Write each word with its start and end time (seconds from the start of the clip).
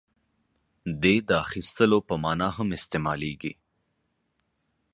•دې 1.01 1.15
د 1.27 1.29
اخیستلو 1.45 1.99
په 2.07 2.15
معنیٰ 2.23 2.49
هم 2.57 2.69
استعمالېږي. 2.77 3.53